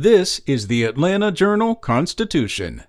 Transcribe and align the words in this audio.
This 0.00 0.40
is 0.46 0.68
the 0.68 0.84
Atlanta 0.84 1.32
Journal 1.32 1.74
Constitution. 1.74 2.84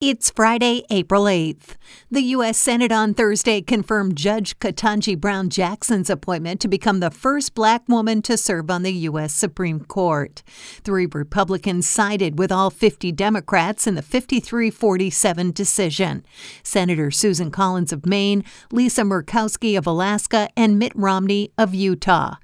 It's 0.00 0.30
Friday, 0.30 0.82
April 0.88 1.24
8th. 1.24 1.76
The 2.10 2.22
U.S. 2.22 2.56
Senate 2.56 2.90
on 2.90 3.12
Thursday 3.12 3.60
confirmed 3.60 4.16
Judge 4.16 4.58
Ketanji 4.58 5.20
Brown 5.20 5.50
Jackson's 5.50 6.08
appointment 6.08 6.62
to 6.62 6.68
become 6.68 7.00
the 7.00 7.10
first 7.10 7.54
black 7.54 7.86
woman 7.86 8.22
to 8.22 8.38
serve 8.38 8.70
on 8.70 8.82
the 8.82 8.94
U.S. 8.94 9.34
Supreme 9.34 9.80
Court. 9.80 10.42
Three 10.82 11.06
Republicans 11.12 11.86
sided 11.86 12.38
with 12.38 12.50
all 12.50 12.70
50 12.70 13.12
Democrats 13.12 13.86
in 13.86 13.94
the 13.94 14.00
53 14.00 14.70
47 14.70 15.52
decision. 15.52 16.24
Senator 16.62 17.10
Susan 17.10 17.50
Collins 17.50 17.92
of 17.92 18.06
Maine, 18.06 18.42
Lisa 18.72 19.02
Murkowski 19.02 19.76
of 19.76 19.86
Alaska, 19.86 20.48
and 20.56 20.78
Mitt 20.78 20.92
Romney 20.94 21.52
of 21.58 21.74
Utah. 21.74 22.36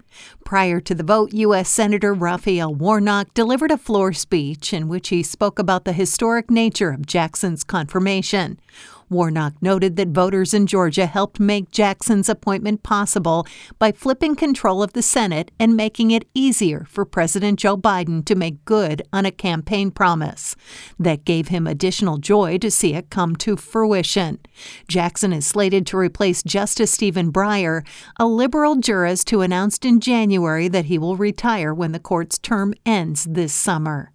Prior 0.44 0.80
to 0.80 0.94
the 0.94 1.02
vote, 1.02 1.32
U.S. 1.32 1.68
Senator 1.68 2.12
Raphael 2.12 2.74
Warnock 2.74 3.32
delivered 3.34 3.70
a 3.70 3.78
floor 3.78 4.12
speech 4.12 4.72
in 4.72 4.88
which 4.88 5.08
he 5.08 5.22
spoke 5.22 5.58
about 5.58 5.84
the 5.84 5.92
historic 5.92 6.50
nature 6.50 6.90
of 6.90 7.06
Jackson's 7.06 7.64
confirmation. 7.64 8.58
Warnock 9.10 9.54
noted 9.60 9.96
that 9.96 10.08
voters 10.08 10.54
in 10.54 10.66
Georgia 10.66 11.06
helped 11.06 11.40
make 11.40 11.70
Jackson's 11.70 12.28
appointment 12.28 12.84
possible 12.84 13.46
by 13.78 13.90
flipping 13.90 14.36
control 14.36 14.82
of 14.82 14.92
the 14.92 15.02
Senate 15.02 15.50
and 15.58 15.76
making 15.76 16.12
it 16.12 16.28
easier 16.32 16.86
for 16.88 17.04
President 17.04 17.58
Joe 17.58 17.76
Biden 17.76 18.24
to 18.24 18.36
make 18.36 18.64
good 18.64 19.02
on 19.12 19.26
a 19.26 19.32
campaign 19.32 19.90
promise. 19.90 20.54
That 20.98 21.24
gave 21.24 21.48
him 21.48 21.66
additional 21.66 22.18
joy 22.18 22.58
to 22.58 22.70
see 22.70 22.94
it 22.94 23.10
come 23.10 23.34
to 23.36 23.56
fruition. 23.56 24.38
Jackson 24.88 25.32
is 25.32 25.46
slated 25.46 25.86
to 25.88 25.98
replace 25.98 26.42
Justice 26.42 26.92
Stephen 26.92 27.32
Breyer, 27.32 27.84
a 28.18 28.26
liberal 28.26 28.76
jurist 28.76 29.30
who 29.30 29.40
announced 29.40 29.84
in 29.84 30.00
January 30.00 30.68
that 30.68 30.84
he 30.84 30.98
will 30.98 31.16
retire 31.16 31.74
when 31.74 31.92
the 31.92 31.98
court's 31.98 32.38
term 32.38 32.74
ends 32.86 33.24
this 33.24 33.52
summer. 33.52 34.12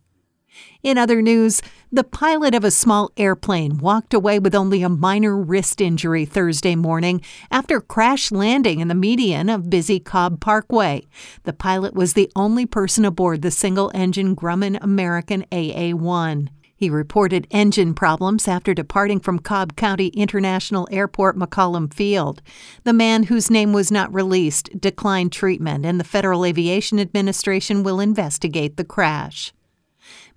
In 0.84 0.98
other 0.98 1.22
news, 1.22 1.62
the 1.91 2.04
pilot 2.04 2.54
of 2.54 2.64
a 2.64 2.72
small 2.72 3.11
airplane 3.17 3.78
walked 3.78 4.14
away 4.14 4.38
with 4.39 4.53
only 4.53 4.81
a 4.84 4.89
minor 4.89 5.38
wrist 5.38 5.81
injury 5.81 6.25
Thursday 6.25 6.75
morning 6.75 7.22
after 7.50 7.81
crash 7.81 8.31
landing 8.31 8.80
in 8.80 8.88
the 8.88 8.95
median 8.95 9.50
of 9.50 9.70
busy 9.70 10.00
Cobb 10.00 10.39
Parkway. 10.39 11.03
The 11.44 11.53
pilot 11.53 11.94
was 11.94 12.14
the 12.14 12.31
only 12.36 12.66
person 12.66 13.06
aboard 13.06 13.42
the 13.42 13.52
single 13.52 13.92
engine 13.94 14.36
Grumman 14.36 14.78
American 14.81 15.45
AA 15.52 15.95
1. 15.95 16.50
He 16.78 16.89
reported 16.89 17.48
engine 17.52 17.94
problems 17.94 18.48
after 18.50 18.73
departing 18.73 19.22
from 19.22 19.39
Cobb 19.39 19.78
County 19.78 20.08
International 20.08 20.88
Airport 20.92 21.38
McCollum 21.38 21.94
Field. 21.94 22.42
The 22.83 22.92
man, 22.92 23.23
whose 23.23 23.50
name 23.50 23.72
was 23.72 23.92
not 23.92 24.14
released, 24.14 24.70
declined 24.81 25.31
treatment, 25.31 25.86
and 25.86 26.00
the 26.00 26.03
Federal 26.03 26.44
Aviation 26.44 27.00
Administration 27.00 27.83
will 27.83 28.02
investigate 28.02 28.76
the 28.76 28.83
crash. 28.83 29.53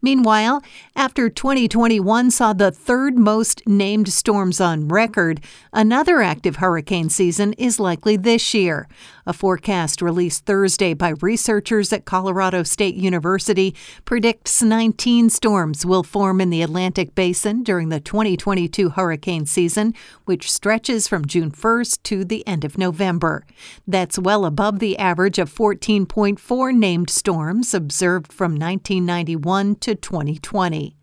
Meanwhile, 0.00 0.62
after 0.94 1.28
2021 1.28 2.30
saw 2.30 2.52
the 2.52 2.70
third 2.70 3.18
most 3.18 3.66
named 3.66 4.08
storms 4.12 4.60
on 4.60 4.86
record, 4.86 5.40
another 5.72 6.22
active 6.22 6.56
hurricane 6.56 7.08
season 7.08 7.52
is 7.54 7.80
likely 7.80 8.16
this 8.16 8.54
year. 8.54 8.86
A 9.28 9.34
forecast 9.34 10.00
released 10.00 10.46
Thursday 10.46 10.94
by 10.94 11.10
researchers 11.20 11.92
at 11.92 12.06
Colorado 12.06 12.62
State 12.62 12.94
University 12.94 13.74
predicts 14.06 14.62
19 14.62 15.28
storms 15.28 15.84
will 15.84 16.02
form 16.02 16.40
in 16.40 16.48
the 16.48 16.62
Atlantic 16.62 17.14
Basin 17.14 17.62
during 17.62 17.90
the 17.90 18.00
2022 18.00 18.88
hurricane 18.88 19.44
season, 19.44 19.92
which 20.24 20.50
stretches 20.50 21.06
from 21.06 21.26
June 21.26 21.50
1st 21.50 22.02
to 22.04 22.24
the 22.24 22.42
end 22.46 22.64
of 22.64 22.78
November. 22.78 23.44
That's 23.86 24.18
well 24.18 24.46
above 24.46 24.78
the 24.78 24.96
average 24.96 25.38
of 25.38 25.54
14.4 25.54 26.74
named 26.74 27.10
storms 27.10 27.74
observed 27.74 28.32
from 28.32 28.52
1991 28.52 29.74
to 29.74 29.94
2020. 29.94 30.97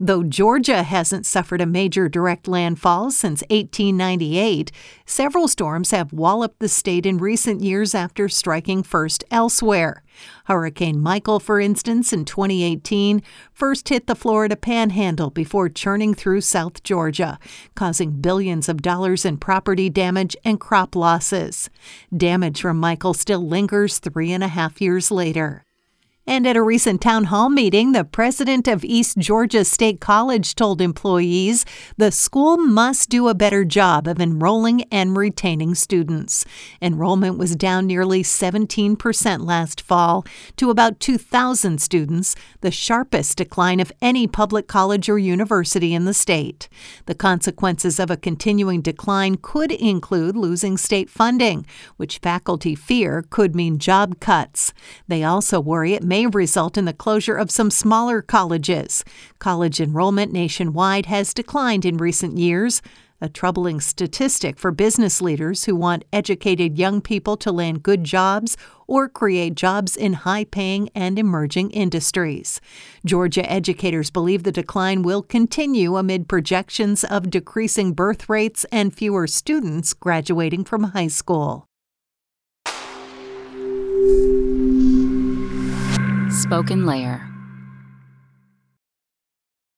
Though 0.00 0.22
Georgia 0.22 0.82
hasn't 0.82 1.26
suffered 1.26 1.60
a 1.60 1.66
major 1.66 2.08
direct 2.08 2.48
landfall 2.48 3.10
since 3.10 3.42
1898, 3.50 4.72
several 5.06 5.48
storms 5.48 5.90
have 5.92 6.12
walloped 6.12 6.58
the 6.58 6.68
state 6.68 7.06
in 7.06 7.18
recent 7.18 7.62
years 7.62 7.94
after 7.94 8.28
striking 8.28 8.82
first 8.82 9.24
elsewhere. 9.30 10.02
Hurricane 10.46 11.00
Michael, 11.00 11.40
for 11.40 11.60
instance, 11.60 12.12
in 12.12 12.24
2018, 12.24 13.22
first 13.52 13.88
hit 13.88 14.06
the 14.06 14.14
Florida 14.14 14.56
panhandle 14.56 15.30
before 15.30 15.68
churning 15.68 16.14
through 16.14 16.40
South 16.40 16.82
Georgia, 16.82 17.38
causing 17.74 18.20
billions 18.20 18.68
of 18.68 18.82
dollars 18.82 19.24
in 19.24 19.38
property 19.38 19.88
damage 19.88 20.36
and 20.44 20.60
crop 20.60 20.94
losses. 20.94 21.70
Damage 22.16 22.60
from 22.60 22.78
Michael 22.78 23.14
still 23.14 23.46
lingers 23.46 23.98
three 23.98 24.32
and 24.32 24.44
a 24.44 24.48
half 24.48 24.80
years 24.80 25.10
later. 25.10 25.63
And 26.26 26.46
at 26.46 26.56
a 26.56 26.62
recent 26.62 27.02
town 27.02 27.24
hall 27.24 27.50
meeting, 27.50 27.92
the 27.92 28.02
president 28.02 28.66
of 28.66 28.82
East 28.82 29.18
Georgia 29.18 29.62
State 29.62 30.00
College 30.00 30.54
told 30.54 30.80
employees 30.80 31.66
the 31.98 32.10
school 32.10 32.56
must 32.56 33.10
do 33.10 33.28
a 33.28 33.34
better 33.34 33.62
job 33.62 34.08
of 34.08 34.18
enrolling 34.18 34.84
and 34.84 35.18
retaining 35.18 35.74
students. 35.74 36.46
Enrollment 36.80 37.36
was 37.36 37.54
down 37.54 37.86
nearly 37.86 38.22
17% 38.22 39.44
last 39.44 39.82
fall 39.82 40.24
to 40.56 40.70
about 40.70 40.98
2,000 40.98 41.78
students, 41.78 42.34
the 42.62 42.70
sharpest 42.70 43.36
decline 43.36 43.78
of 43.78 43.92
any 44.00 44.26
public 44.26 44.66
college 44.66 45.10
or 45.10 45.18
university 45.18 45.92
in 45.92 46.06
the 46.06 46.14
state. 46.14 46.70
The 47.04 47.14
consequences 47.14 48.00
of 48.00 48.10
a 48.10 48.16
continuing 48.16 48.80
decline 48.80 49.36
could 49.42 49.72
include 49.72 50.36
losing 50.36 50.78
state 50.78 51.10
funding, 51.10 51.66
which 51.98 52.18
faculty 52.18 52.74
fear 52.74 53.26
could 53.28 53.54
mean 53.54 53.78
job 53.78 54.20
cuts. 54.20 54.72
They 55.06 55.22
also 55.22 55.60
worry 55.60 55.92
it 55.92 56.02
may 56.02 56.13
result 56.22 56.78
in 56.78 56.84
the 56.84 56.92
closure 56.92 57.34
of 57.34 57.50
some 57.50 57.70
smaller 57.70 58.22
colleges. 58.22 59.04
College 59.38 59.80
enrollment 59.80 60.32
nationwide 60.32 61.06
has 61.06 61.34
declined 61.34 61.84
in 61.84 61.96
recent 61.96 62.38
years, 62.38 62.80
a 63.20 63.28
troubling 63.28 63.80
statistic 63.80 64.58
for 64.58 64.70
business 64.70 65.20
leaders 65.20 65.64
who 65.64 65.74
want 65.74 66.04
educated 66.12 66.78
young 66.78 67.00
people 67.00 67.36
to 67.36 67.50
land 67.50 67.82
good 67.82 68.04
jobs 68.04 68.56
or 68.86 69.08
create 69.08 69.54
jobs 69.54 69.96
in 69.96 70.12
high 70.12 70.44
paying 70.44 70.88
and 70.94 71.18
emerging 71.18 71.70
industries. 71.70 72.60
Georgia 73.04 73.50
educators 73.50 74.10
believe 74.10 74.42
the 74.42 74.52
decline 74.52 75.02
will 75.02 75.22
continue 75.22 75.96
amid 75.96 76.28
projections 76.28 77.02
of 77.02 77.30
decreasing 77.30 77.92
birth 77.92 78.28
rates 78.28 78.64
and 78.70 78.94
fewer 78.94 79.26
students 79.26 79.94
graduating 79.94 80.64
from 80.64 80.84
high 80.84 81.08
school. 81.08 81.66
SpokenLayer. 86.44 87.33